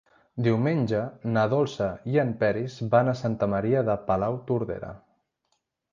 Diumenge 0.45 1.01
na 1.35 1.43
Dolça 1.51 1.89
i 2.13 2.17
en 2.23 2.33
Peris 2.41 2.79
van 2.95 3.11
a 3.11 3.15
Santa 3.23 3.53
Maria 3.55 3.85
de 3.91 4.01
Palautordera. 4.11 4.91